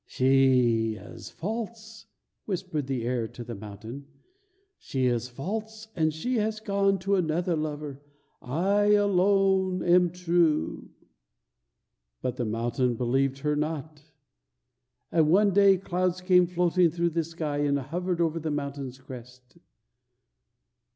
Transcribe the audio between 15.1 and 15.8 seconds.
And one day